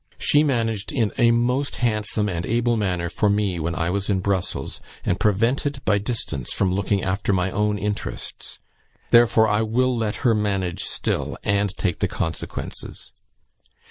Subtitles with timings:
[0.17, 4.19] She managed in a most handsome and able manner for me, when I was in
[4.19, 8.57] Brussels, and prevented by distance from looking after my own interests;
[9.11, 13.11] therefore, I will let her manage still, and take the consequences.